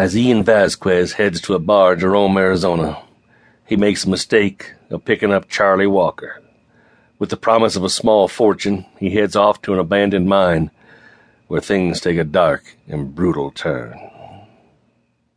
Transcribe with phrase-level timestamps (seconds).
[0.00, 3.02] as Ian Vasquez heads to a bar in Jerome, Arizona.
[3.66, 6.40] He makes a mistake of picking up Charlie Walker.
[7.18, 10.70] With the promise of a small fortune, he heads off to an abandoned mine
[11.48, 13.94] where things take a dark and brutal turn.